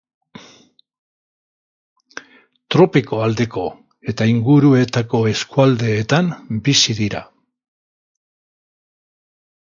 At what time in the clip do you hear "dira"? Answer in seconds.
7.01-7.21